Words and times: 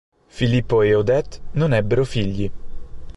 Filippo 0.29 0.81
ed 0.81 0.95
Odette 0.95 1.41
non 1.51 1.75
ebbero 1.75 2.03
figli. 2.03 2.49